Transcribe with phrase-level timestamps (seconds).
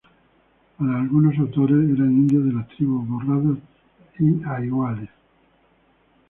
[0.79, 3.59] Para algunos autores eran indios de las tribus Borrados
[4.17, 5.09] y A iguales.